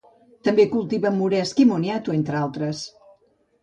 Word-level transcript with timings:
També 0.47 0.65
cultiven 0.71 1.15
moresc 1.21 1.63
i 1.67 1.69
moniato, 1.75 2.19
entre 2.21 2.43
altres. 2.45 2.87